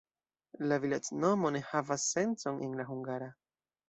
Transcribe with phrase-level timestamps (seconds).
[0.69, 3.29] La vilaĝnomo ne havas sencon en la hungara.